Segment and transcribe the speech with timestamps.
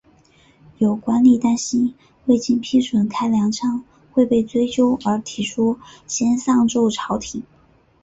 [0.79, 1.93] 有官吏担心
[2.25, 5.77] 未经批准开粮仓会被追究而提出
[6.07, 7.43] 先上奏朝廷。